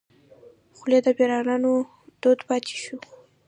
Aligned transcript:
خولۍ 0.77 0.99
د 1.05 1.07
پيرانو 1.17 1.73
دود 2.21 2.39
پاتې 2.47 2.73
شوی. 2.83 2.99